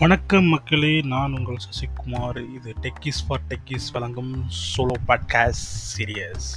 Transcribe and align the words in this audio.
வணக்கம் 0.00 0.44
மக்களே 0.44 1.00
நான் 1.12 1.32
உங்கள் 1.36 1.56
சசிகுமார். 1.64 2.38
இது 2.56 2.70
டெக்கிஸ் 2.82 3.22
ஃபார் 3.26 3.40
டெக்கிஸ் 3.48 3.86
வழங்கும் 3.92 4.30
சோலோ 4.58 4.96
பாட்காஸ்ட் 5.08 5.64
சீரியஸ் 5.92 6.48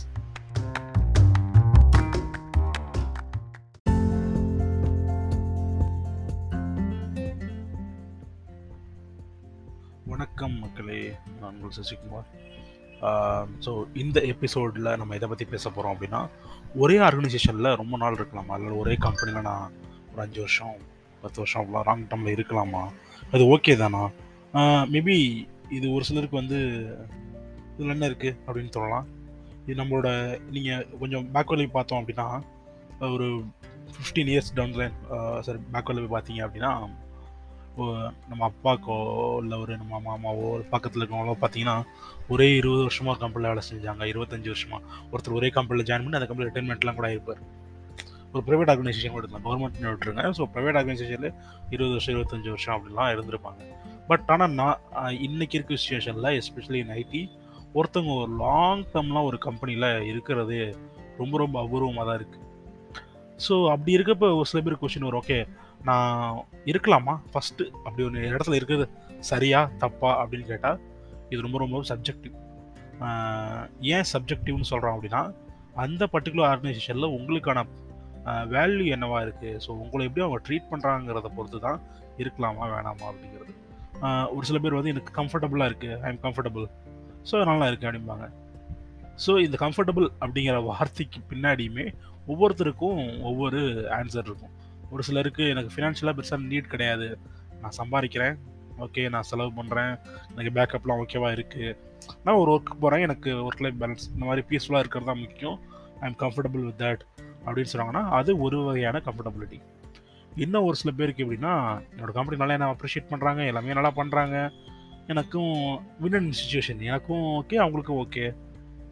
வணக்கம் 10.06 10.56
மக்களே 10.60 11.02
நான் 11.40 11.56
உங்கள் 11.56 11.76
சசிகுமார். 11.80 12.30
ஸோ 13.66 13.74
இந்த 13.94 14.22
எபிசோடில் 14.34 14.96
நம்ம 14.98 15.20
எதை 15.20 15.30
பற்றி 15.34 15.46
பேச 15.56 15.66
போகிறோம் 15.70 15.96
அப்படின்னா 15.96 16.24
ஒரே 16.76 17.00
ஆர்கனைசேஷனில் 17.10 17.76
ரொம்ப 17.84 17.98
நாள் 17.98 18.20
இருக்கலாமா. 18.20 18.56
இல்லை 18.62 18.80
ஒரே 18.84 18.96
கம்பெனியில் 19.08 19.50
நான் 19.52 19.68
ஒரு 20.12 20.22
அஞ்சு 20.28 20.42
வருஷம் 20.46 20.90
பத்து 21.24 21.42
வருஷம் 21.42 21.62
அவ்வளோ 21.62 21.82
ராங் 21.90 22.06
டம்மில் 22.12 22.36
இருக்கலாமா? 22.36 22.84
அது 23.34 23.44
ஓகே 23.56 23.76
தானா? 23.82 24.04
மேபி 24.94 25.18
இது 25.78 25.86
ஒரு 25.96 26.04
சிலருக்கு 26.10 26.42
வந்து 26.42 26.60
இதில் 27.76 27.96
என்ன 27.96 28.08
இருக்குது 28.12 28.38
அப்படின்னு 28.48 28.74
சொல்லலாம். 28.78 29.06
இது 29.66 29.80
நம்மளோட 29.82 30.10
நீங்கள் 30.56 30.88
கொஞ்சம் 31.02 31.28
பேக்வர்ட்ல 31.36 31.70
பார்த்தோம் 31.78 32.02
அப்படின்னா 32.02 32.28
ஒரு 33.16 33.28
ஃபிஃப்டீன் 33.94 34.32
இயர்ஸ் 34.32 34.52
டவுன் 34.58 34.76
லைன் 34.80 34.98
சரி 35.46 35.60
பேக்வர்ட்ல 35.74 36.04
போய் 36.04 36.16
பார்த்தீங்க 36.16 36.42
அப்படின்னா 36.48 36.74
நம்ம 38.30 38.42
அப்பாக்கோ 38.50 38.96
இல்லை 39.44 39.58
ஒரு 39.64 39.74
நம்ம 39.82 40.00
மாமாவோ 40.08 40.48
பக்கத்தில் 40.74 41.02
இருக்கவங்களோ 41.02 41.36
பார்த்தீங்கன்னா 41.42 41.76
ஒரே 42.34 42.48
இருபது 42.56 42.82
வருஷமாக 42.88 43.14
ஒரு 43.14 43.22
கம்பெனியில் 43.24 43.52
வேலை 43.52 43.64
செஞ்சாங்க 43.70 44.06
இருபத்தஞ்சி 44.12 44.52
வருஷமாக 44.54 44.82
ஒருத்தர் 45.12 45.38
ஒரே 45.40 45.50
கம்பெனியில் 45.58 45.88
ஜாயின் 45.90 46.06
பண்ணி 46.06 46.20
அந்த 46.20 46.30
கம்பெனி 46.30 46.50
ரிட்டைர்மெண்ட்லாம் 46.50 47.00
கூட 47.00 47.10
இருப்பார் 47.12 47.42
ஒரு 48.34 48.44
ப்ரைவேட் 48.48 48.72
ஆர்கனைசேஷன் 48.74 49.14
கூட 49.16 49.24
இருந்தால் 49.24 49.46
கவர்மெண்ட் 49.48 49.80
விட்டுருங்க. 49.92 50.24
ஸோ 50.38 50.44
ப்ரைவேட் 50.54 50.78
ஆர்கனைசேஷனில் 50.80 51.30
இருபது 51.74 51.94
வருஷம் 51.96 52.14
இருபத்தஞ்சு 52.16 52.50
வருஷம் 52.54 52.76
அப்படிலாம் 52.76 53.12
இருந்திருப்பாங்க. 53.16 53.62
பட் 54.10 54.30
ஆனால் 54.34 54.54
நான் 54.60 54.78
இன்னைக்கு 55.28 55.58
இருக்க 55.58 55.80
சுச்சுவேஷனில் 55.82 56.30
எஸ்பெஷலி 56.40 56.80
இன் 56.84 56.94
ஐடி 57.02 57.22
ஒருத்தவங்க 57.80 58.14
ஒரு 58.22 58.32
லாங் 58.44 58.86
டேர்ம்லாம் 58.94 59.28
ஒரு 59.32 59.38
கம்பெனியில் 59.48 59.90
இருக்கிறது 60.12 60.58
ரொம்ப 61.20 61.36
ரொம்ப 61.44 61.56
அபூர்வமாக 61.64 62.06
தான் 62.10 62.18
இருக்குது 62.20 62.48
ஸோ 63.46 63.54
அப்படி 63.74 63.92
இருக்கப்போ 63.98 64.28
ஒரு 64.40 64.48
சில 64.50 64.60
பேர் 64.66 64.82
கொஷின் 64.82 65.06
வரும். 65.08 65.22
ஓகே 65.24 65.38
நான் 65.90 66.40
இருக்கலாமா? 66.72 67.14
ஃபஸ்ட்டு 67.32 67.64
அப்படி 67.86 68.02
ஒரு 68.08 68.20
இடத்துல 68.32 68.58
இருக்கிறது 68.60 68.86
சரியா 69.30 69.60
தப்பா 69.84 70.12
அப்படின்னு 70.22 70.48
கேட்டால் 70.52 70.80
இது 71.32 71.40
ரொம்ப 71.46 71.58
ரொம்ப 71.64 71.82
சப்ஜெக்டிவ் 71.92 72.36
ஏன் 73.94 74.08
சப்ஜெக்டிவ்னு 74.14 74.70
சொல்கிறோம் 74.72 74.96
அப்படின்னா 74.96 75.22
அந்த 75.84 76.04
பர்டிகுலர் 76.14 76.50
ஆர்கனைசேஷனில் 76.52 77.14
உங்களுக்கான 77.18 77.64
வேல்யூ 78.54 78.86
என்னவா 78.96 79.20
இருக்குது 79.26 79.60
ஸோ 79.66 79.70
உங்களை 79.84 80.06
எப்படி 80.08 80.24
அவங்க 80.26 80.40
ட்ரீட் 80.48 80.70
பண்ணுறாங்கிறத 80.72 81.30
பொறுத்து 81.38 81.60
தான் 81.68 81.80
இருக்கலாமா 82.22 82.66
வேணாமா 82.74 83.06
அப்படிங்கிறது. 83.12 83.54
ஒரு 84.36 84.44
சில 84.50 84.60
பேர் 84.64 84.78
வந்து 84.80 84.94
எனக்கு 84.94 85.12
கம்ஃபர்டபுளாக 85.20 85.70
இருக்குது 85.72 85.98
ஐ 86.06 86.10
எம் 86.12 86.22
கம்ஃபர்டபுள் 86.26 86.66
ஸோ 87.30 87.44
நல்லா 87.52 87.68
இருக்குது 87.70 87.90
அப்படிம்பாங்க. 87.90 88.28
ஸோ 89.26 89.32
இந்த 89.46 89.56
கம்ஃபர்டபுள் 89.66 90.08
அப்படிங்கிற 90.24 90.58
வார்த்தைக்கு 90.70 91.20
பின்னாடியுமே 91.32 91.86
ஒவ்வொருத்தருக்கும் 92.32 93.00
ஒவ்வொரு 93.30 93.60
ஆன்சர் 94.00 94.28
இருக்கும். 94.30 94.54
ஒரு 94.94 95.04
சிலருக்கு 95.08 95.44
எனக்கு 95.54 95.74
ஃபினான்ஷியலாக 95.74 96.16
பெருசாக 96.18 96.48
நீட் 96.52 96.74
கிடையாது. 96.74 97.08
நான் 97.62 97.78
சம்பாதிக்கிறேன் 97.82 98.36
ஓகே 98.86 99.04
நான் 99.14 99.28
செலவு 99.30 99.52
பண்ணுறேன் 99.58 99.92
எனக்கு 100.34 100.52
பேக்கப்லாம் 100.58 101.02
ஓகேவாக 101.04 101.36
இருக்குது 101.38 101.72
நான் 102.26 102.40
ஒரு 102.42 102.52
ஒர்க்கு 102.56 102.76
போகிறேன் 102.84 103.04
எனக்கு 103.08 103.32
ஒர்க் 103.48 103.64
லைஃப் 103.66 103.80
பேலன்ஸ் 103.82 104.06
இந்த 104.14 104.24
மாதிரி 104.30 104.44
பீஸ்ஃபுல்லாக 104.50 104.84
இருக்கிறது 104.84 105.10
தான் 105.12 105.22
முக்கியம். 105.26 105.58
I 106.02 106.06
am 106.10 106.18
comfortable 106.24 106.64
with 106.68 106.80
that 106.84 107.04
அப்படின்னு 107.46 107.72
சொன்னாங்கன்னா 107.74 108.04
அது 108.10 108.32
ஒரு 108.40 108.58
வகையான 108.64 109.02
கம்ஃபர்டபிலிட்டி 109.06 109.60
இன்னும் 110.36 110.64
ஒரு 110.64 110.76
சில 110.76 110.92
பேருக்கு 110.92 111.24
எப்படின்னா 111.26 111.54
என்னோட 111.94 112.12
கம்பெனி 112.12 112.38
நல்லா 112.42 112.54
என்ன 112.54 112.76
அப்ரிஷியேட் 112.76 113.12
பண்ணுறாங்க 113.12 113.46
எல்லாமே 113.46 113.74
நல்லா 113.74 113.94
பண்ணுறாங்க 113.96 114.52
எனக்கும் 115.08 115.54
வின் 116.00 116.34
சுச்சுவேஷன் 116.40 116.82
எனக்கும் 116.90 117.24
ஓகே 117.40 117.58
அவங்களுக்கும் 117.64 118.02
ஓகே 118.04 118.26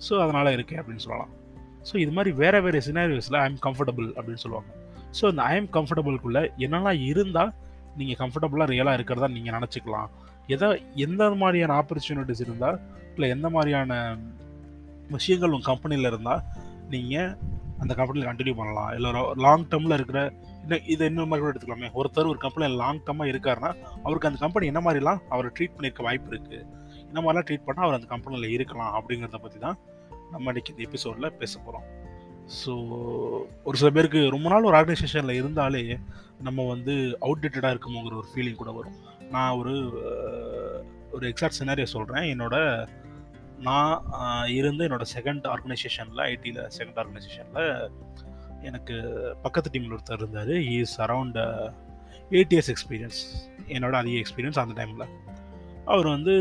ஸோ 0.10 0.14
அதனால் 0.24 0.52
இருக்கேன் 0.52 0.80
அப்படின்னு 0.80 1.04
சொல்லலாம். 1.06 1.32
ஸோ 1.92 1.96
இது 1.98 2.12
மாதிரி 2.12 2.32
வேறு 2.36 2.62
வேறு 2.62 2.80
சினாரியோஸில் 2.88 3.38
ஐ 3.42 3.46
எம் 3.50 3.60
கம்ஃபர்டபுள் 3.66 4.08
அப்படின்னு 4.18 4.42
சொல்லுவாங்க. 4.44 4.70
ஸோ 5.18 5.24
அந்த 5.28 5.42
ஐ 5.42 5.56
எம் 5.56 5.70
கம்ஃபர்டபுள்குள்ளே 5.78 6.44
என்னெல்லாம் 6.58 7.00
இருந்தால் 7.12 7.52
நீங்கள் 7.96 8.20
கம்ஃபர்டபுளாக 8.22 8.68
ரியலாக 8.74 8.94
இருக்கிறதா 8.94 9.28
நீங்கள் 9.28 9.56
நினச்சிக்கலாம். 9.58 10.10
எதை 10.48 10.68
எந்த 10.96 11.30
மாதிரியான 11.42 11.74
ஆப்பர்ச்சுனிட்டிஸ் 11.82 12.44
இருந்தால் 12.46 12.80
இல்லை 13.14 13.30
எந்த 13.30 13.50
மாதிரியான 13.50 14.18
விஷயங்கள் 15.10 15.50
உங்கள் 15.50 15.72
கம்பெனியில் 15.72 16.10
இருந்தால் 16.12 16.42
நீங்கள் 16.90 17.32
அந்த 17.82 17.94
கம்பெனியில் 17.94 18.30
கண்டினியூ 18.30 18.56
பண்ணலாம். 18.56 18.92
இல்லை 18.98 19.10
லாங் 19.46 19.68
டேர்மில் 19.72 19.98
இருக்கிற 19.98 20.20
இன்னும் 20.64 20.88
இதை 20.94 21.08
இன்னொரு 21.10 21.30
மாதிரி 21.30 21.44
கூட 21.44 21.52
எடுத்துக்கலாமே. 21.54 21.90
ஒருத்தர் 22.00 22.32
ஒரு 22.34 22.38
கம்பெனியில் 22.38 22.78
லாங் 22.78 23.04
டேர்மாக 23.08 23.32
இருக்காருன்னா 23.34 23.72
அவருக்கு 24.04 24.30
அந்த 24.30 24.40
கம்பெனி 24.40 24.66
என்ன 24.66 24.82
மாதிரிலாம் 24.88 25.22
அவரை 25.30 25.52
ட்ரீட் 25.58 25.76
பண்ணியிருக்க 25.76 26.04
வாய்ப்பு 26.04 26.32
இருக்குது 26.32 26.60
இந்த 27.10 27.20
மாதிரிலாம் 27.22 27.48
ட்ரீட் 27.50 27.68
பண்ணால் 27.68 27.86
அவர் 27.86 27.98
அந்த 28.00 28.08
கம்பெனியில் 28.08 28.52
இருக்கலாம் 28.52 28.94
அப்படிங்கிறத 29.00 29.38
பற்றி 29.38 29.60
தான் 29.60 29.78
நம்ம 30.32 30.52
இன்றைக்கி 30.52 30.70
இந்த 30.70 30.84
எபிசோடில் 30.90 31.36
பேச 31.38 31.54
போகிறோம் 31.60 31.88
ஸோ 32.64 32.74
ஒரு 33.64 33.78
சில 33.78 33.90
பேருக்கு 33.90 34.30
ரொம்ப 34.30 34.50
நாள் 34.50 34.64
ஒரு 34.64 34.78
ஆர்கனைசேஷனில் 34.78 35.40
இருந்தாலே 35.40 35.84
நம்ம 36.42 36.66
வந்து 36.68 36.94
அவுடேட்டடாக 37.22 37.74
இருக்குமோங்கிற 37.74 38.16
ஒரு 38.16 38.30
ஃபீலிங் 38.34 38.56
கூட 38.56 38.72
வரும். 38.72 38.98
நான் 39.32 39.58
ஒரு 39.58 39.74
ஒரு 41.12 41.26
எக்ஸாக்ட் 41.30 41.60
சினாரியை 41.60 41.88
சொல்கிறேன் 41.96 42.28
என்னோட 42.34 42.56
நான் 43.68 44.48
இருந்து 44.58 44.84
இருந்த 44.88 45.06
செகண்ட் 45.16 45.46
ஆர்கனைசேஷனில் 45.54 46.22
ஐடியில் 46.34 46.62
செகண்ட் 46.78 47.00
ஆர்கனைசேஷனில் 47.02 47.92
எனக்கு 48.62 48.96
பக்கத்து 49.42 49.70
டீமில் 49.74 49.96
ஒருத்தர் 49.96 50.22
இருந்தார். 50.22 50.54
Is 50.76 50.96
around 51.02 51.40
eight 52.32 52.54
years 52.56 52.72
experience 52.74 53.20
என்னோட 53.76 53.96
அதிக 54.02 54.16
எக்ஸ்பீரியன்ஸ் 54.24 54.62
அந்த 54.64 54.74
டைமில் 54.80 55.06
அவர் 55.86 56.08
வந்து 56.08 56.34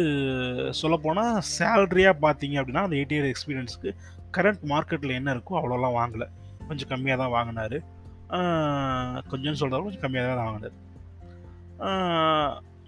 சொல்லப்போனால் 0.80 1.42
சேலரியாக 1.58 2.22
பார்த்தீங்க 2.24 2.56
அப்படின்னா 2.60 2.84
அந்த 2.86 2.96
எயிட் 2.96 3.14
இயர் 3.16 3.30
எக்ஸ்பீரியன்ஸுக்கு 3.32 3.92
கரண்ட் 4.36 4.64
மார்க்கெட்டில் 4.72 5.18
என்ன 5.18 5.34
இருக்கோ 5.34 5.54
அவ்வளோலாம் 5.60 5.98
வாங்கலை. 6.00 6.26
கொஞ்சம் 6.68 6.88
கம்மியாக 6.88 7.16
தான் 7.16 7.34
வாங்கினார். 7.36 7.78
கொஞ்சம் 9.28 9.58
சொல்கிறாரு 9.60 9.86
கொஞ்சம் 9.86 10.04
கம்மியாக 10.04 10.34
தான் 10.40 10.50
வாங்கினார். 10.50 10.76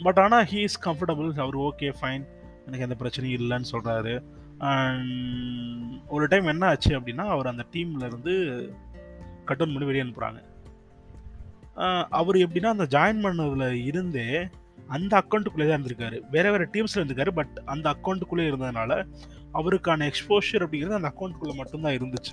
பட் 0.06 0.18
ஆனால் 0.18 0.44
ஹீ 0.44 0.60
இஸ் 0.68 0.78
கம்ஃபர்டபுள் 0.88 1.30
அவர் 1.44 1.58
ஓகே 1.68 1.88
ஃபைன் 2.00 2.26
எனக்கு 2.66 2.86
எந்த 2.88 2.96
பிரச்சனையும் 2.98 3.40
இல்லைன்னு 3.40 3.70
சொல்கிறாரு 3.72 4.14
ஒரு 6.08 6.26
டைம் 6.26 6.46
என்ன 6.46 6.66
ஆச்சு 6.66 7.00
அப்படின்னா 7.00 7.26
அவர் 7.26 7.46
அந்த 7.46 7.64
டீம்லேருந்து 7.72 8.34
கட் 9.44 9.56
டவுன் 9.56 9.72
பண்ணி 9.72 9.84
வெளியே 9.84 10.04
அனுப்புகிறாங்க 10.04 10.48
அவர் 12.08 12.36
எப்படின்னா 12.36 12.66
அந்த 12.66 12.86
ஜாயின் 12.90 13.22
பண்ணதில் 13.22 13.84
இருந்தே 13.84 14.48
அந்த 14.88 15.24
அக்கௌண்ட்டுக்குள்ளே 15.24 15.68
தான் 15.68 15.82
இருந்திருக்காரு. 15.82 16.20
வேறு 16.30 16.50
வேறு 16.50 16.68
டீம்ஸில் 16.72 17.00
இருந்திருக்காரு 17.00 17.30
பட் 17.30 17.60
அந்த 17.64 17.86
அக்கௌண்ட்டுக்குள்ளே 17.90 18.44
இருந்ததுனால 18.50 18.92
அவருக்கான 19.52 20.10
எக்ஸ்போஷர் 20.10 20.64
அப்படிங்கிறது 20.64 20.98
அந்த 20.98 21.12
அக்கௌண்ட்டுக்குள்ளே 21.14 21.54
மட்டும்தான் 21.54 21.92
இருந்துச்சு. 21.92 22.32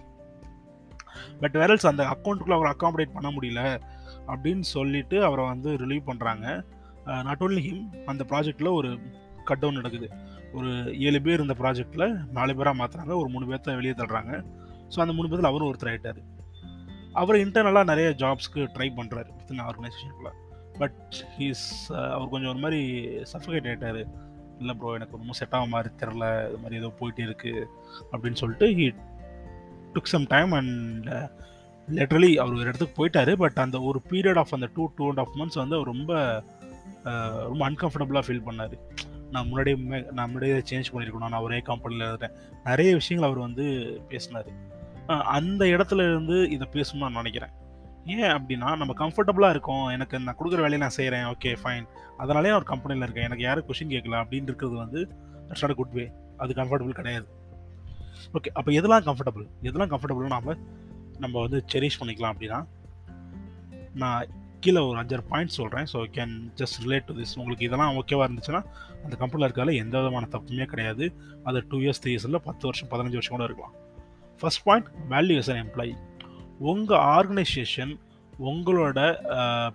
பட் 1.41 1.55
வேரல்ஸ் 1.57 1.87
அந்த 1.87 2.03
அக்கௌண்ட்டுக்குள்ளே 2.13 2.57
அவரை 2.59 2.73
அக்காமடேட் 2.73 3.13
பண்ண 3.13 3.29
முடியல 3.31 3.81
அப்படின்னு 4.27 4.59
சொல்லிட்டு 4.59 5.23
அவரை 5.23 5.45
வந்து 5.45 5.77
ரிலீவ் 5.77 6.09
பண்ணுறாங்க 6.09 6.65
நாட் 7.23 7.41
ஓன்லி 7.41 7.61
ஹிம் 7.67 8.05
அந்த 8.05 8.25
ப்ராஜெக்டில் 8.29 8.73
ஒரு 8.73 8.99
கட் 9.49 9.61
டவுன் 9.63 9.79
நடக்குது. 9.79 10.07
ஒரு 10.57 10.69
ஏழு 11.07 11.19
பேர் 11.25 11.43
இந்த 11.45 11.55
ப்ராஜெக்டில் 11.61 12.05
நாலு 12.37 12.55
பேராக 12.59 12.79
மாற்றுறாங்க 12.81 13.13
ஒரு 13.21 13.29
மூணு 13.35 13.47
பேர்த்த 13.49 13.77
வெளியே 13.79 13.95
தள்ளுறாங்க. 14.01 14.33
ஸோ 14.93 14.99
அந்த 15.05 15.15
மூணு 15.17 15.29
பேர்த்தில் 15.29 15.51
அவரும் 15.51 15.69
ஒருத்தர் 15.71 15.91
ஆகிட்டார் 15.93 16.21
அவர் 17.21 17.41
இன்டர்னலாக 17.43 17.89
நிறைய 17.91 18.07
ஜாப்ஸ்க்கு 18.21 18.61
ட்ரை 18.75 18.87
பண்ணுறாரு 18.99 19.29
வித்தின் 19.37 19.65
ஆர்கனைசேஷனுக்குள்ள 19.69 20.31
பட் 20.81 21.17
ஹீஸ் 21.35 21.65
அவர் 22.15 22.31
கொஞ்சம் 22.33 22.51
ஒரு 22.53 22.61
மாதிரி 22.63 22.81
சஃபகேட் 23.31 23.69
ஆகிட்டார் 23.69 24.01
இல்லை 24.61 24.73
ப்ரோ 24.79 24.91
எனக்கு 24.97 25.19
ரொம்ப 25.19 25.33
செட் 25.39 25.55
ஆக 25.57 25.65
மாதிரி 25.73 25.89
தெரில 26.01 26.25
இது 26.49 26.59
மாதிரி 26.63 26.79
ஏதோ 26.81 26.89
போயிட்டே 26.99 27.23
இருக்குது 27.27 27.63
அப்படின்னு 28.11 28.39
சொல்லிட்டு 28.41 28.67
he 28.77 28.87
took 29.95 30.11
some 30.13 30.25
time 30.35 30.51
and 30.59 31.07
literally 31.87 32.31
அவர் 32.41 32.55
ஒரு 32.57 32.65
இடத்துக்கு 32.67 32.97
போயிட்டாரு. 32.99 33.33
பட் 33.43 33.59
அந்த 33.65 33.77
ஒரு 33.89 33.99
பீரியட் 34.11 34.39
ஆஃப் 34.41 34.53
அந்த 34.57 34.67
two 34.75 34.85
two 34.97 35.05
and 35.11 35.21
half 35.23 35.35
months 35.39 35.61
வந்து 35.63 35.77
அவர் 35.77 35.91
ரொம்ப 35.93 36.13
uh, 37.09 37.37
ரொம்ப 37.49 37.61
அன்கம்ஃபர்டபுளாக 37.69 38.25
ஃபீல் 38.27 38.47
பண்ணார். 38.47 38.75
நான் 39.37 39.47
முன்னாடியே 39.47 39.75
மே- 39.75 40.11
நான் 40.11 40.31
முன்னாடியே 40.31 40.57
சேஞ்ச் 40.57 40.93
பண்ணியிருக்கணும். 40.93 41.29
நான் 41.29 41.41
ஒரே 41.41 41.59
கம்பெனியில் 41.59 42.05
இருந்தேன். 42.05 42.31
நிறைய 42.63 42.93
விஷயங்கள் 42.93 43.31
அவர் 43.31 43.43
வந்து 43.43 43.97
பேசினார். 44.07 44.45
அந்த 45.07 45.65
இடத்துல 45.65 45.93
இருந்து 45.93 46.49
இதை 46.49 46.67
பேசணும்னு 46.71 46.97
நான் 46.97 47.11
நினைக்கிறேன். 47.11 47.49
ஏன் 48.05 48.19
அப்படின்னா 48.19 48.77
நம்ம 48.77 49.07
கம்ஃபர்டபுளாக 49.07 49.49
இருக்கோம். 49.49 49.87
எனக்கு 49.87 50.19
நான் 50.19 50.37
கொடுக்குற 50.39 50.55
வேலையை 50.55 50.77
நான் 50.77 50.89
செய்கிறேன் 50.89 51.23
ஓகே 51.23 51.57
ஃபைன் 51.63 51.87
அதனாலே 52.17 52.47
நான் 52.47 52.55
ஒரு 52.55 52.65
கம்பெனியில் 52.65 53.03
இருக்கேன். 53.03 53.25
எனக்கு 53.25 53.43
யாரும் 53.43 53.65
கொஷின் 53.67 53.93
கேட்கல 53.93 54.23
அப்படின்னு 54.23 54.43
இருக்கிறது 54.43 54.77
வந்து 54.77 55.07
தட்ஸ் 55.47 55.67
நாட் 55.67 55.75
குட் 55.75 55.91
வே 55.91 56.11
அது 56.37 56.53
கம்ஃபர்டபுள் 56.53 56.93
கிடையாது. 56.93 57.27
ஓகே 58.33 58.47
அப்போ 58.53 58.71
எதெல்லாம் 58.71 59.13
கம்ஃபர்டபுள் 59.13 59.47
எதெல்லாம் 59.61 59.97
கம்ஃபர்டபுள் 59.97 60.25
நம்ம 60.25 60.55
நம்ம 61.19 61.41
வந்து 61.41 61.63
செரிஷ் 61.73 61.99
பண்ணிக்கலாம் 61.99 62.33
அப்படின்னா 62.33 62.65
நான் 63.93 64.27
கீழே 64.63 64.81
ஒரு 64.89 64.97
அஞ்சாறு 65.01 65.23
பாயிண்ட் 65.31 65.55
சொல்கிறேன் 65.57 65.87
so 65.93 65.99
can 66.15 66.33
just 66.59 66.77
relate 66.85 67.05
to 67.09 67.13
this 67.19 67.33
உங்களுக்கு 67.39 67.67
இதெல்லாம் 67.67 67.97
ஓகேவா 67.99 68.25
இருந்துச்சுன்னா 68.27 68.61
அந்த 69.03 69.13
கம்பெனியில் 69.21 69.47
இருக்கிறதுல 69.47 69.75
எந்த 69.83 69.95
விதமான 70.01 70.27
தப்புமே 70.35 70.65
கிடையாது. 70.71 71.05
அது 71.49 71.59
டூ 71.71 71.77
இயர்ஸ் 71.85 72.01
த்ரீ 72.03 72.11
இயர்ஸ் 72.13 72.27
இல்லை 72.29 72.41
பத்து 72.47 72.65
வருஷம் 72.69 72.89
பதினஞ்சு 72.93 73.19
வருஷம் 73.19 73.35
கூட 73.37 73.45
இருக்கலாம். 73.49 73.75
First 74.41 74.63
point 74.67 74.89
value 75.13 75.37
as 75.41 75.51
an 75.53 75.61
employee 75.65 75.93
உங்கள் 76.71 77.03
ஆர்கனைசேஷன் 77.15 77.93
உங்களோட 78.49 78.99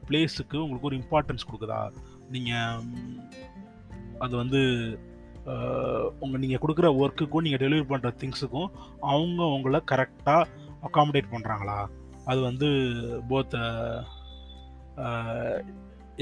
பிளேஸுக்கு 0.09 0.57
உங்களுக்கு 0.65 0.89
ஒரு 0.91 0.99
இம்பார்ட்டன்ஸ் 1.03 1.47
கொடுக்குதா? 1.49 1.81
நீங்கள் 2.35 2.85
அது 4.25 4.35
வந்து 4.43 4.61
உங்கள் 6.23 6.43
நீங்கள் 6.43 6.63
கொடுக்குற 6.63 6.89
ஒர்க்குக்கும் 7.03 7.45
நீங்கள் 7.47 7.63
டெலிவரி 7.63 7.87
பண்ணுற 7.93 8.11
திங்ஸுக்கும் 8.21 8.69
அவங்க 9.13 9.43
உங்களை 9.57 9.81
கரெக்டாக 9.93 10.51
அக்காமடேட் 10.89 11.33
பண்ணுறாங்களா 11.33 11.79
அது 12.31 12.41
வந்து 12.49 12.69
both 13.31 13.57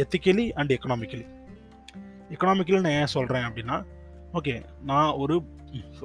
ethically 0.02 0.52
and 0.52 0.72
economically 0.72 1.26
economically 2.30 2.80
நான் 2.80 2.92
ஏன் 2.92 3.06
சொல்கிறேன் 3.06 3.42
அப்படின்னா 3.42 3.84
ஓகே 4.32 4.64
நான் 4.82 5.12
ஒரு 5.12 5.42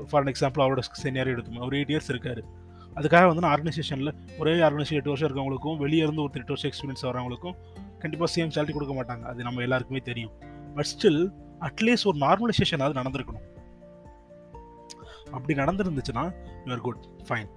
ஃபார் 0.09 0.23
எக்ஸாம்பிள் 0.23 0.63
அவரோட 0.65 0.79
சீனியர் 0.79 1.27
எடுத்துக்கோங்க. 1.27 1.65
ஒரு 1.65 1.77
எயிட் 1.77 1.91
இயர்ஸ் 1.93 2.11
இருக்காரு. 2.13 2.41
அதுக்காக 2.95 3.25
வந்து 3.25 3.41
நான் 3.41 3.53
ஆர்கனைசேஷனில் 3.55 4.13
ஒரே 4.39 4.53
ஆர்கனைசேஷன் 4.53 4.99
எட்டு 4.99 5.09
வருஷம் 5.09 5.29
இருக்கவங்களுக்கும் 5.29 5.77
வெளியே 5.77 6.03
இருந்து 6.03 6.21
ஒரு 6.21 6.31
எட்டு 6.33 6.55
வருஷம் 6.55 6.71
எக்ஸ்பீரியன்ஸ் 6.71 7.05
வரவங்களுக்கும் 7.07 7.55
கண்டிப்பாக 7.99 8.31
சேம் 8.35 8.51
சேலரி 8.55 8.71
கொடுக்க 8.71 9.03
மாட்டாங்க. 9.03 9.21
அது 9.21 9.43
நம்ம 9.43 9.61
எல்லாருக்குமே 9.61 9.99
தெரியும். 9.99 10.31
பட் 10.75 10.87
ஸ்டில் 10.93 11.33
அட்லீஸ்ட் 11.59 12.05
ஒரு 12.05 12.17
நார்மலைசேஷன் 12.17 12.81
அது 12.81 12.99
நடந்திருக்கணும். 13.01 13.45
அப்படி 15.31 15.53
நடந்துருந்துச்சுன்னா 15.59 16.35
யூஆர் 16.65 16.85
குட் 16.87 17.05
ஃபைன் 17.29 17.49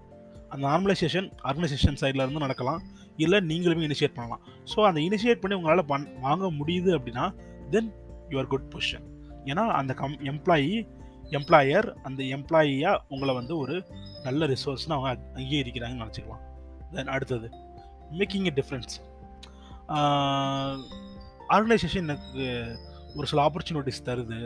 அந்த 0.49 0.67
நார்மலைசேஷன் 0.67 1.33
ஆர்கனைசேஷன் 1.45 1.99
சைடில் 2.01 2.25
இருந்து 2.25 2.39
நடக்கலாம். 2.39 2.83
இல்லை 3.25 3.39
நீங்களுமே 3.51 3.87
இனிஷியேட் 3.89 4.17
பண்ணலாம். 4.19 4.43
ஸோ 4.73 4.79
அந்த 4.89 5.01
இனிஷியேட் 5.09 5.43
பண்ணி 5.43 5.57
உங்களால் 5.59 5.89
பண் 5.93 6.07
வாங்க 6.27 6.51
முடியுது 6.61 6.91
அப்படின்னா 6.99 7.25
தென் 7.75 7.91
யுவர் 8.35 8.51
குட் 8.53 8.69
பொசிஷன் 8.75 9.07
ஏன்னா 9.51 9.65
அந்த 9.81 9.93
கம் 10.01 10.17
எம்ப்ளாயி 10.33 10.73
எம்ப்ளாயர் 11.39 11.87
அந்த 12.09 12.21
எம்ப்ளாயியாக 12.37 13.03
உங்களை 13.15 13.33
வந்து 13.39 13.55
ஒரு 13.63 13.75
நல்ல 14.27 14.47
ரிசோர்ஸ்னு 14.53 14.95
அவங்க 14.97 15.11
அங்கீகரிக்கிறாங்கன்னு 15.41 16.05
நினச்சிக்கலாம். 16.05 16.45
தென் 16.95 17.13
அடுத்தது 17.15 17.49
மேக்கிங் 18.21 18.47
எ 18.51 18.55
டிஃப்ரென்ஸ் 18.61 18.95
ஆர்கனைசேஷன் 21.57 22.07
எனக்கு 22.09 22.45
ஒரு 23.19 23.27
சில 23.31 23.43
ஆப்பர்ச்சுனிட்டிஸ் 23.49 24.07
தருது. 24.09 24.39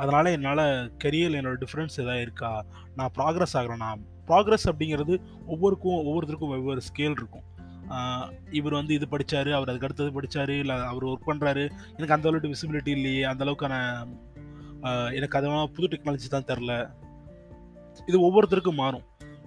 அதனால் 0.00 0.34
என்னால் 0.36 0.64
கரியரில் 1.02 1.38
என்னோட 1.40 1.56
டிஃப்ரென்ஸ் 1.64 2.00
எதாவது 2.02 2.22
இருக்கா? 2.26 2.50
நான் 2.98 3.12
ப்ராக்ரஸ் 3.18 3.56
ஆகிறேன்னா 3.58 3.90
ப்ராக்ரஸ் 4.28 4.66
அப்படிங்கிறது 4.70 5.14
ஒவ்வொருக்கும் 5.52 5.98
ஒவ்வொருத்தருக்கும் 6.06 6.52
வெவ்வேறு 6.54 6.82
ஸ்கேல் 6.90 7.18
இருக்கும். 7.20 7.46
இவர் 8.50 8.72
வந்து 8.72 8.94
இது 8.94 9.08
படித்தார் 9.08 9.52
அவர் 9.52 9.68
அதுக்கு 9.68 9.86
அடுத்தது 9.86 10.12
படித்தார் 10.12 10.50
இல்லை 10.50 10.76
அவர் 10.76 11.04
ஒர்க் 11.04 11.28
பண்ணுறாரு 11.32 11.70
எனக்கு 11.96 12.12
அந்த 12.12 12.28
அளவுக்கு 12.28 12.54
விசிபிலிட்டி 12.54 12.88
இல்லையே 12.88 13.24
அந்த 13.24 13.44
அளவுக்கான 13.44 14.06
எனக்கு 15.10 15.38
அதெல்லாம் 15.38 15.72
புது 15.72 15.88
டெக்னாலஜி 15.88 16.28
தான் 16.28 16.44
தெரில 16.44 16.90
இது 18.06 18.20
ஒவ்வொருத்தருக்கும் 18.20 18.74
மாறும். 18.74 19.02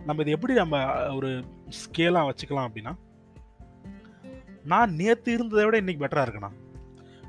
நம்ம 0.06 0.22
இதை 0.22 0.34
எப்படி 0.34 0.54
நம்ம 0.54 0.86
ஒரு 1.16 1.44
ஸ்கேலாக 1.70 2.28
வச்சுக்கலாம் 2.28 2.70
அப்படின்னா 2.70 2.96
நான் 4.64 4.94
நேற்று 4.94 5.34
இருந்ததை 5.34 5.66
விட 5.66 5.78
இன்றைக்கி 5.78 6.04
பெட்டராக 6.04 6.28
இருக்கேண்ணா 6.28 6.52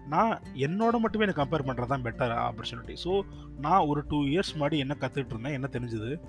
நான் 0.06 0.43
என்னோட 0.55 0.99
மட்டுமே 0.99 1.25
எனக்கு 1.25 1.44
கம்பேர் 1.44 1.66
பண்ணுறது 1.66 1.87
தான் 1.87 2.05
பெட்டர் 2.05 2.31
ஆப்பர்ச்சுனிட்டி 2.31 2.96
ஸோ 3.05 3.22
நான் 3.60 3.87
ஒரு 3.87 4.05
டூ 4.08 4.25
இயர்ஸ் 4.25 4.55
முன்னாடி 4.55 4.76
என்ன 4.78 4.94
கற்றுக்கிட்டு 5.00 5.31
இருந்தேன் 5.31 5.52
என்ன 5.52 5.66
தெரிஞ்சுது? 5.72 6.20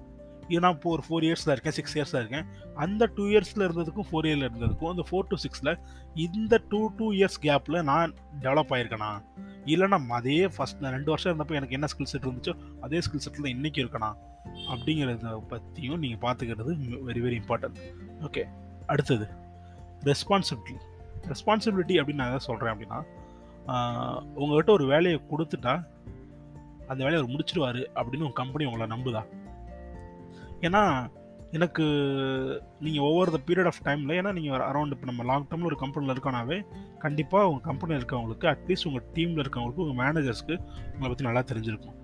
நான் 0.57 0.73
இப்போ 0.73 0.89
ஒரு 0.89 1.03
ஃபோர் 1.07 1.25
இயர்ஸில் 1.27 1.51
இருக்கேன் 1.51 1.75
சிக்ஸ் 1.77 1.95
இயர்ஸில் 1.97 2.19
இருக்கேன். 2.21 2.45
அந்த 2.75 3.11
டூ 3.15 3.23
இயர்ஸில் 3.23 3.65
இருந்ததுக்கும் 3.67 4.07
ஃபோர் 4.09 4.27
இயரில் 4.29 4.47
இருந்ததுக்கும் 4.49 4.89
அந்த 4.89 5.03
ஃபோர் 5.09 5.27
டு 5.27 5.35
சிக்ஸில் 5.43 5.77
இந்த 6.15 6.61
டூ 6.69 6.81
டூ 6.97 7.11
இயர்ஸ் 7.11 7.39
கேப்பில் 7.41 7.83
நான் 7.83 8.13
டெவலப் 8.41 8.73
ஆயிருக்கேனா? 8.75 9.11
இல்லைனா 9.65 9.99
அதே 10.19 10.45
ஃபஸ்ட் 10.45 10.79
நான் 10.79 10.95
ரெண்டு 10.97 11.09
வருஷம் 11.09 11.31
இருந்தப்போ 11.31 11.55
எனக்கு 11.59 11.77
என்ன 11.77 11.87
ஸ்கில் 11.91 12.11
செட் 12.13 12.27
இருந்துச்சோ 12.27 12.55
அதே 12.81 12.99
ஸ்கில் 12.99 13.23
செட்டில் 13.25 13.45
தான் 13.45 13.55
இன்றைக்கி 13.57 13.81
இருக்கணும் 13.83 14.17
அப்படிங்கிறத 14.71 15.35
பற்றியும் 15.47 15.99
நீங்கள் 15.99 16.21
பார்த்துக்கிறது 16.25 16.73
வெரி 17.09 17.21
வெரி 17.25 17.37
இம்பார்ட்டன்ட் 17.41 17.79
ஓகே 18.27 18.43
அடுத்தது. 18.87 19.27
ரெஸ்பான்சிபிலிட்டி 20.09 20.75
ரெஸ்பான்சிபிலிட்டி 21.27 21.95
அப்படின்னு 21.99 22.13
நான் 22.13 22.33
எதை 22.33 22.37
சொல்கிறேன் 22.37 22.73
அப்படின்னா 22.73 22.99
உங்கள்கிட்ட 24.41 24.69
ஒரு 24.69 24.85
வேலையை 24.85 25.21
கொடுத்துட்டா 25.31 25.73
அந்த 26.87 27.03
வேலையை 27.05 27.17
அவர் 27.19 27.33
முடிச்சிருவார் 27.33 27.81
அப்படின்னு 27.99 28.25
உங்கள் 28.27 28.39
கம்பெனி 28.41 28.65
உங்களை 28.65 28.87
நம்புதா? 28.95 29.21
ஏன்னா 30.61 31.07
எனக்கு 31.51 31.83
நீங்கள் 32.79 33.03
ஒவ்வொரு 33.03 33.31
த 33.31 33.39
பீரியட் 33.47 33.65
ஆஃப் 33.65 33.83
டைமில் 33.83 34.15
ஏன்னா 34.19 34.33
நீங்கள் 34.33 34.59
அரௌண்ட் 34.59 34.91
இப்போ 34.91 35.05
நம்ம 35.05 35.23
லாங் 35.23 35.47
டேர்மில் 35.47 35.65
ஒரு 35.65 35.75
கம்பெனியில் 35.75 36.13
இருக்கனாவே 36.15 36.65
கண்டிப்பாக 36.97 37.47
உங்கள் 37.47 37.61
கம்பெனியில் 37.61 38.05
இருக்கவங்களுக்கு 38.05 38.47
அட்லீஸ்ட் 38.53 38.87
உங்கள் 38.87 39.05
டீமில் 39.13 39.41
இருக்கவங்களுக்கு 39.43 39.85
உங்கள் 39.85 39.99
மேனேஜர்ஸ்க்கு 40.05 40.57
உங்களை 40.93 41.07
பற்றி 41.07 41.25
நல்லா 41.25 41.41
தெரிஞ்சிருக்கும். 41.41 41.95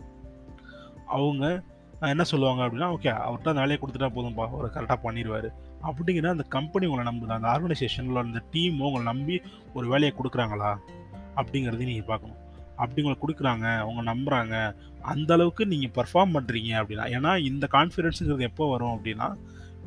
அவங்க 1.06 1.64
என்ன 2.00 2.24
சொல்லுவாங்க 2.24 2.66
அப்படின்னா 2.66 2.90
ஓகே 2.96 3.12
அவர்கிட்ட 3.26 3.54
அந்த 3.54 3.62
வேலையை 3.64 3.78
கொடுத்துட்டா 3.82 4.10
போதும்பா 4.16 4.46
அவர் 4.50 4.74
கரெக்டாக 4.76 5.00
பண்ணிடுவார் 5.04 5.50
அப்படிங்கிற 5.84 6.30
அந்த 6.30 6.44
கம்பெனி 6.44 6.86
உங்களை 6.86 7.06
நம்புது 7.12 7.28
அந்த 7.28 7.48
ஆர்கனைசேஷனில் 7.48 8.24
அந்த 8.24 8.42
டீம் 8.52 8.80
உங்களை 8.80 9.06
நம்பி 9.06 9.42
ஒரு 9.74 9.88
வேலையை 9.88 10.14
கொடுக்குறாங்களா 10.18 10.72
அப்படிங்கிறதையும் 11.36 11.92
நீங்கள் 11.94 12.12
பார்க்கணும். 12.12 12.42
அப்படிங்களை 12.82 13.16
கொடுக்குறாங்க 13.24 13.66
அவங்க 13.84 14.02
நம்புகிறாங்க 14.12 14.56
அந்த 15.14 15.32
அளவுக்கு 15.36 15.64
நீங்கள் 15.74 15.94
பர்ஃபார்ம் 15.98 16.36
பண்ணுறீங்க 16.36 16.72
அப்படின்னா 16.82 17.06
ஏன்னா 17.18 17.32
இந்த 17.50 17.66
கான்ஃபிடென்ஸுங்கிறது 17.76 18.50
எப்போ 18.50 18.66
வரும் 18.74 18.94
அப்படின்னா 18.96 19.28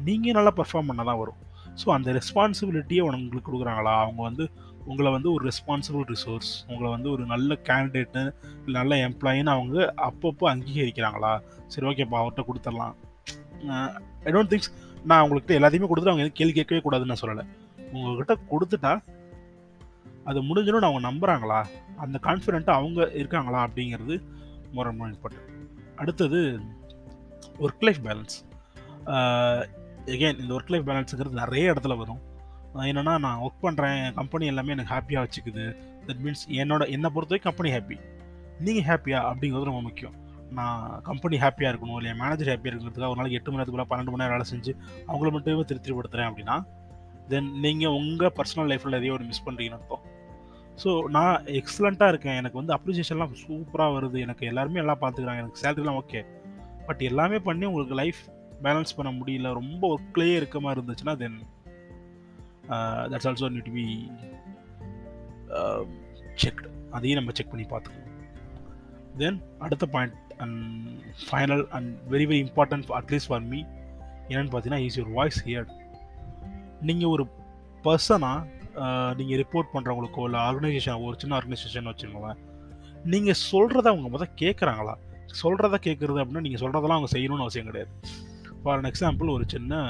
நீங்கள் 0.08 0.37
நல்லா 0.38 0.52
பர்ஃபார்ம் 0.61 0.90
பண்ண 0.90 1.05
தான் 1.11 1.20
வரும். 1.23 1.38
ஸோ 1.81 1.87
அந்த 1.96 2.08
ரெஸ்பான்சிபிலிட்டியை 2.19 3.02
உங்களுக்கு 3.06 3.49
கொடுக்குறாங்களா? 3.49 3.94
அவங்க 4.05 4.20
வந்து 4.29 4.44
உங்களை 4.90 5.11
வந்து 5.14 5.29
ஒரு 5.37 5.43
ரெஸ்பான்சிபிள் 5.50 6.05
ரிசோர்ஸ் 6.12 6.50
உங்களை 6.70 6.88
வந்து 6.94 7.08
ஒரு 7.14 7.25
நல்ல 7.32 7.58
கேண்டிடேட்டு 7.69 8.23
நல்ல 8.76 8.94
எம்ப்ளாயின்னு 9.08 9.55
அவங்க 9.56 9.76
அப்பப்போ 10.08 10.46
அங்கீகரிக்கிறாங்களா? 10.52 11.32
சரி 11.73 11.87
ஓகேப்பா 11.90 12.19
அவர்கிட்ட 12.20 12.44
கொடுத்துடலாம். 12.49 12.94
ஐ 14.26 14.32
டோன்ட் 14.35 14.52
திங்க்ஸ் 14.52 14.73
நான் 15.08 15.20
அவங்கள்ட்ட 15.20 15.58
எல்லாத்தையுமே 15.58 15.88
கொடுத்துட்டு 15.90 16.14
அவங்க 16.14 16.37
கேள்வி 16.40 16.55
கேட்கவே 16.58 16.82
கூடாதுன்னு 16.87 17.12
நான் 17.12 17.23
சொல்லலை. 17.25 17.44
உங்கள்கிட்ட 17.93 18.35
கொடுத்துட்டா 18.52 18.93
அது 20.29 20.39
முடிஞ்சணும்னு 20.49 20.89
அவங்க 20.89 21.03
நம்புகிறாங்களா 21.09 21.59
அந்த 22.05 22.17
கான்ஃபிடென்ட்டாக 22.27 22.81
அவங்க 22.81 23.01
இருக்காங்களா 23.21 23.61
அப்படிங்கிறது 23.67 24.17
மோர் 24.77 24.91
இம்பார்ட்டன்ட் 24.93 25.55
அடுத்தது 26.03 26.39
ஒர்க் 27.65 27.85
லைஃப் 27.87 28.03
பேலன்ஸ் 28.07 28.37
எகெயின் 30.15 30.41
இந்த 30.43 30.53
ஒர்க் 30.57 30.73
லைஃப் 30.73 30.89
பேலன்ஸுங்கிறது 30.89 31.43
நிறைய 31.43 31.73
இடத்துல 31.73 31.97
வரும். 32.03 32.21
என்னென்னா 32.91 33.15
நான் 33.25 33.43
ஒர்க் 33.45 33.65
பண்ணுறேன் 33.67 34.01
கம்பெனி 34.19 34.45
எல்லாமே 34.53 34.75
எனக்கு 34.75 34.95
ஹாப்பியாக 34.95 35.25
வச்சுக்குது. 35.27 35.65
தட் 36.09 36.21
மீன்ஸ் 36.25 36.45
என்னோட 36.61 36.83
என்னை 36.95 37.09
பொறுத்த 37.15 37.33
வரைக்கும் 37.33 37.51
கம்பெனி 37.51 37.71
ஹாப்பி 37.77 37.97
நீங்கள் 38.67 38.87
ஹாப்பியா 38.91 39.19
அப்படிங்கிறது 39.31 39.71
ரொம்ப 39.71 39.83
முக்கியம். 39.89 40.17
நான் 40.59 40.85
கம்பெனி 41.09 41.37
ஹாப்பியாக 41.45 41.73
இருக்கணும் 41.73 41.99
இல்லை 42.01 42.13
மேனேஜர் 42.21 42.51
ஹாப்பியாக 42.53 42.73
இருக்கிறதுக்காக 42.73 43.11
ஒரு 43.13 43.21
நாளைக்கு 43.21 43.39
எட்டு 43.39 43.51
மணி 43.51 43.61
நேரத்துக்குள்ள 43.61 43.87
பன்னெண்டு 43.91 44.13
மணி 44.13 44.23
நேரம் 44.23 44.37
வேலை 44.37 44.47
செஞ்சு 44.53 44.73
அவங்கள 45.09 45.31
மட்டுமே 45.37 45.65
திருப்திப்படுத்துகிறேன் 45.73 46.31
அப்படின்னா 46.31 46.57
தென் 47.33 47.51
நீங்கள் 47.65 47.97
உங்கள் 48.01 48.35
பர்சனல் 48.39 48.71
லைஃப்பில் 48.73 48.99
எதையோ 48.99 49.17
ஒரு 49.19 49.26
மிஸ் 49.31 49.45
பண்ணுறீங்கன்னு 49.47 49.79
அர்த்தம். 49.81 50.05
ஸோ 50.82 50.90
நான் 51.16 51.47
எக்ஸலண்ட்டாக 51.61 52.12
இருக்கேன். 52.12 52.38
எனக்கு 52.40 52.61
வந்து 52.61 52.75
அப்ரிசியேஷன்லாம் 52.76 53.32
சூப்பராக 53.44 53.94
வருது. 53.97 54.18
எனக்கு 54.26 54.44
எல்லாருமே 54.50 54.80
எல்லாம் 54.82 55.00
பார்த்துக்கிறாங்க. 55.02 55.42
எனக்கு 55.44 55.62
சேலரிலாம் 55.62 56.00
ஓகே 56.02 56.20
பட் 56.88 57.02
எல்லாமே 57.11 57.38
பண்ணி 57.47 57.64
உங்களுக்கு 57.70 57.97
லைஃப் 58.02 58.20
பேலன்ஸ் 58.66 58.97
பண்ண 58.99 59.11
முடியல. 59.18 59.49
ரொம்ப 59.61 59.82
ஒர்க்லேயே 59.94 60.37
இருக்க 60.40 60.61
மாதிரி 60.64 60.80
இருந்துச்சுன்னா 60.80 61.14
then 61.23 61.38
that's 63.12 63.28
also 63.30 63.49
need 63.56 63.73
be 63.78 63.87
checked 66.42 66.68
அதையும் 66.97 67.18
நம்ம 67.18 67.35
செக் 67.38 67.52
பண்ணி 67.52 67.66
பார்த்துக்கணும் 67.73 68.14
தென் 69.20 69.38
அடுத்த 69.66 69.85
point 69.94 70.16
and 70.44 70.58
final 71.26 71.64
and 71.76 71.90
very 72.12 72.26
very 72.30 72.40
important 72.47 72.92
at least 72.99 73.30
for 73.30 73.44
me 73.52 73.61
என்னென்னு 74.28 74.50
பார்த்தீங்கன்னா 74.52 74.85
இஸ் 74.87 74.99
யுவர் 75.00 75.14
வாய்ஸ் 75.18 75.40
ஹியர்ட் 75.49 75.73
நீங்கள் 76.88 77.12
ஒரு 77.14 77.25
பர்சனாக 77.87 78.47
நீங்கள் 79.18 79.40
ரிப்போர்ட் 79.42 79.73
பண்ணுறவங்களுக்கோ 79.75 80.25
இல்லை 80.28 80.40
ஆர்கனைசேஷன் 80.49 81.04
ஒரு 81.06 81.16
சின்ன 81.23 81.37
ஆர்கனைசேஷன் 81.38 81.90
வச்சுக்கோங்களேன். 81.90 82.40
நீங்கள் 83.12 83.40
சொல்கிறத 83.52 83.87
அவங்க 83.92 84.08
முதல் 84.14 84.37
கேட்குறாங்களா 84.42 84.94
சொல்கிறத 85.42 85.76
கேட்குறது 85.87 86.20
அப்படின்னா 86.23 86.44
நீங்கள் 86.47 86.62
சொல்கிறதெல்லாம் 86.62 86.99
அவங்க 86.99 87.11
செய்யணும்னு 87.12 87.44
அவசியம் 87.47 87.68
கிடையாது. 87.70 87.92
ஃபார் 88.62 88.78
அன் 88.78 88.90
எக்ஸாம்பிள் 88.92 89.35
ஒரு 89.37 89.44
சின்ன 89.47 89.82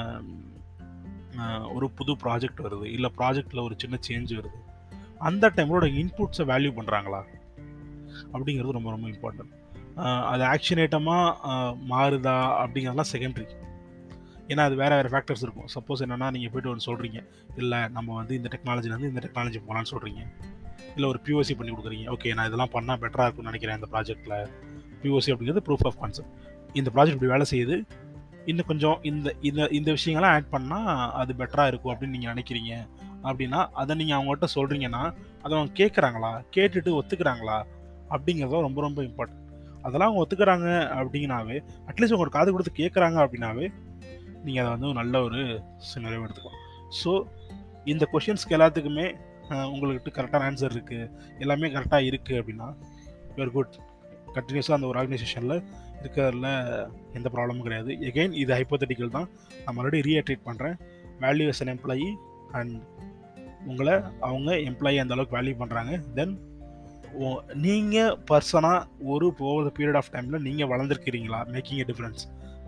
ஒரு 1.75 1.87
புது 1.97 2.13
ப்ராஜெக்ட் 2.23 2.63
வருது. 2.65 2.85
இல்லை 2.95 3.09
ப்ராஜெக்டில் 3.17 3.65
ஒரு 3.65 3.75
சின்ன 3.77 3.95
சேஞ்ச் 4.07 4.31
வருது. 4.39 4.59
அந்த 5.27 5.45
டைமோட 5.55 5.85
இன்புட்ஸை 6.01 6.45
வேல்யூ 6.51 6.71
பண்ணுறாங்களா 6.79 7.21
அப்படிங்கிறது 8.33 8.77
ரொம்ப 8.77 8.89
ரொம்ப 8.95 9.07
இம்பார்ட்டன்ட் 9.13 9.55
அது 10.31 10.43
ஆக்ஷன் 10.53 10.81
ஐட்டமாக 10.83 11.55
மாறுதா 11.91 12.35
அப்படிங்கிறதுலாம் 12.61 13.11
செகண்டரி 13.13 13.47
ஏன்னா 14.51 14.63
அது 14.67 14.75
வேறு 14.81 14.95
வேறு 14.97 15.09
ஃபேக்டர்ஸ் 15.13 15.43
இருக்கும். 15.45 15.67
சப்போஸ் 15.75 16.03
என்னென்னா 16.05 16.27
நீங்கள் 16.35 16.51
போய்ட்டு 16.53 16.71
ஒன்று 16.71 16.87
சொல்கிறீங்க 16.89 17.19
இல்லை 17.61 17.79
நம்ம 17.97 18.15
வந்து 18.19 18.33
இந்த 18.39 18.49
டெக்னாலஜிலேருந்து 18.53 19.09
இந்த 19.11 19.21
டெக்னாலஜி 19.25 19.59
போகலான்னு 19.67 19.91
சொல்கிறீங்க 19.93 20.21
இல்லை 20.95 21.07
ஒரு 21.09 21.19
பிஓசி 21.25 21.55
பண்ணி 21.57 21.71
கொடுக்குறீங்க. 21.73 22.05
ஓகே 22.15 22.29
நான் 22.37 22.47
இதெல்லாம் 22.49 22.73
பண்ணால் 22.73 22.99
பெட்டராக 23.03 23.27
இருக்கும்னு 23.27 23.51
நினைக்கிறேன் 23.51 23.77
இந்த 23.79 23.89
ப்ராஜெக்ட்டில் 23.93 24.37
பிஓசி 25.01 25.31
அப்படிங்கிறது 25.33 25.65
ப்ரூஃப் 25.67 25.85
ஆஃப் 25.89 25.99
கான்செப்ட் 26.01 26.31
இந்த 26.79 26.89
ப்ராஜெக்ட் 26.95 27.17
இப்படி 27.17 27.31
வேலை 27.31 27.45
செய்யுது. 27.51 27.75
இன்னும் 28.45 28.67
கொஞ்சம் 28.69 28.97
இந்த 29.09 29.33
இந்த 29.49 29.67
இந்த 29.77 29.89
விஷயங்கள்லாம் 29.97 30.35
ஆட் 30.37 30.51
பண்ணால் 30.51 31.11
அது 31.21 31.31
பெட்டராக 31.33 31.71
இருக்கும் 31.71 31.91
அப்படின்னு 31.93 32.15
நீங்கள் 32.15 32.33
நினைக்கிறீங்க. 32.33 32.71
அப்படின்னா 33.29 33.59
அதை 33.81 33.95
நீங்கள் 34.01 34.17
அவங்ககிட்ட 34.17 34.47
சொல்கிறீங்கன்னா 34.55 35.03
அதை 35.43 35.51
அவங்க 35.57 35.73
கேட்குறாங்களா? 35.81 36.31
கேட்டுட்டு 36.55 36.91
ஒத்துக்கிறாங்களா? 36.99 37.57
அப்படிங்கிறதும் 38.13 38.65
ரொம்ப 38.67 38.81
ரொம்ப 38.81 38.99
இம்பார்ட்டன்ட் 39.01 39.45
அதெல்லாம் 39.85 40.09
அவங்க 40.09 40.21
ஒத்துக்கிறாங்க 40.23 40.69
அப்படின்னாவே 40.99 41.57
அட்லீஸ்ட் 41.89 42.15
உங்களோட 42.15 42.31
காது 42.37 42.49
கொடுத்து 42.51 42.71
கேட்குறாங்க 42.81 43.17
அப்படின்னாவே 43.25 43.67
நீங்கள் 44.45 44.63
அதை 44.63 44.71
வந்து 44.75 44.89
நல்ல 45.01 45.21
ஒரு 45.27 45.41
சினரியாக 45.89 46.25
எடுத்துக்கலாம். 46.27 46.61
ஸோ 46.99 47.11
இந்த 47.93 48.03
கொஷின்ஸ்க்கு 48.13 48.55
எல்லாத்துக்குமே 48.57 49.07
உங்கள்கிட்ட 49.73 50.11
கரெக்டான 50.17 50.47
ஆன்சர் 50.49 50.73
இருக்குது 50.75 51.05
எல்லாமே 51.43 51.69
கரெக்டாக 51.75 52.07
இருக்குது 52.09 52.39
அப்படின்னா 52.41 52.67
வெரி 53.37 53.51
குட் 53.57 53.75
கண்டினியூஸாக 54.35 54.77
அந்த 54.77 54.87
ஒரு 54.91 54.99
ஆர்கனைசேஷனில் 55.01 55.55
இருக்கிறதுல 56.01 56.49
எந்த 57.17 57.27
ப்ராப்ளமும் 57.35 57.65
கிடையாது. 57.67 57.91
எகெயின் 58.09 58.35
இது 58.41 58.51
ஹைப்போதட்டிக்கல் 58.57 59.15
தான். 59.15 59.27
நான் 59.63 59.75
மறுபடியும் 59.77 60.07
ரீஅட்ரேட் 60.09 60.45
பண்ணுறேன் 60.49 60.75
value 61.23 61.47
as 61.53 61.61
an 61.63 61.71
employee 61.75 62.09
and 62.59 62.75
உங்களை 63.71 63.95
அவங்க 64.27 64.51
எம்ப்ளாயி 64.69 64.99
அந்த 65.03 65.15
அளவுக்கு 65.15 65.37
வேல்யூ 65.37 65.55
பண்ணுறாங்க 65.61 65.93
தென் 66.19 66.35
நீங்கள் 67.65 68.15
பர்சனாக 68.29 68.79
ஒரு 69.13 69.27
போகிற 69.39 69.71
பீரியட் 69.77 69.99
ஆஃப் 70.01 70.11
டைமில் 70.13 70.43
நீங்கள் 70.47 70.69
வளர்ந்துருக்கிறீங்களா? 70.73 71.39
Making 71.55 71.81
a 71.83 71.87
difference 71.91 72.23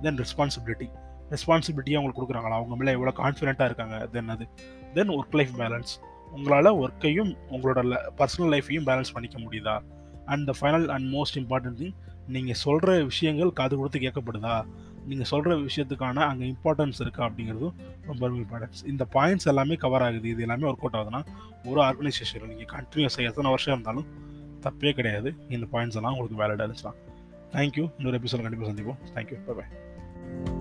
then 0.06 0.20
responsibility 0.24 0.88
ரெஸ்பான்சிபிலிட்டியை 1.34 1.98
அவங்களுக்கு 1.98 2.22
கொடுக்குறாங்களா? 2.22 2.60
அவங்க 2.60 2.76
மேலே 2.82 2.92
எவ்வளோ 2.98 3.14
கான்ஃபிடென்ட்டாக 3.22 3.70
இருக்காங்க? 3.72 3.98
தென் 4.14 4.32
அது 4.36 4.48
தென் 4.96 5.12
ஒர்க் 5.18 5.38
லைஃப் 5.40 5.56
பேலன்ஸ் 5.62 5.94
உங்களால் 6.36 6.78
ஒர்க்கையும் 6.84 7.32
உங்களோட 7.56 7.80
பர்சனல் 8.20 8.52
லைஃப்பையும் 8.56 8.88
பேலன்ஸ் 8.90 9.14
பண்ணிக்க 9.16 9.38
முடியுதா? 9.46 9.76
And 10.26 10.46
the 10.50 10.54
final 10.60 10.88
and 10.96 11.08
most 11.16 11.38
important 11.42 11.80
thing 11.82 11.96
நீங்கள் 12.36 12.60
சொல்கிற 12.66 12.92
விஷயங்கள் 13.12 13.52
காது 13.60 13.76
கொடுத்து 13.78 14.00
கேட்கப்படுதா? 14.00 14.56
நீங்கள் 15.10 15.30
சொல்கிற 15.32 15.56
விஷயத்துக்கான 15.68 16.26
அங்கே 16.30 16.46
இம்பார்ட்டன்ஸ் 16.54 17.00
இருக்கா? 17.00 17.22
அப்படிங்கிறதும் 17.30 17.78
ரொம்ப 18.10 18.22
ரொம்ப 18.28 18.42
இம்பார்ட்டன்ஸ் 18.46 18.84
இந்த 18.92 19.06
பாயிண்ட்ஸ் 19.16 19.50
எல்லாமே 19.54 19.76
கவர் 19.76 20.06
ஆகுது. 20.08 20.30
இது 20.34 20.46
எல்லாமே 20.48 20.68
ஒர்க் 20.72 20.84
அவுட் 20.86 20.98
ஆகுதுன்னா 21.00 21.22
ஒரு 21.72 21.82
ஆர்கனைசேஷனில் 21.88 22.52
நீங்கள் 22.54 22.72
கண்டினியூஸாக 22.76 23.30
எத்தனை 23.32 23.52
வருஷம் 23.56 23.74
இருந்தாலும் 23.76 24.10
தப்பே 24.68 24.94
கிடையாது. 25.00 25.32
இந்த 25.50 25.68
பாயிண்ட்ஸ் 25.74 26.00
எல்லாம் 26.02 26.16
உங்களுக்கு 26.16 26.42
வேலிடாக 26.44 26.68
இருந்துச்சுன்னா. 26.68 26.96
தேங்க்யூ 27.56 27.86
இன்னொரு 27.98 28.20
எபிசோட் 28.22 28.46
கண்டிப்பாக 28.48 28.72
சந்திப்போம். 28.74 29.00
Thank you 29.16 29.40
bye 29.62 30.61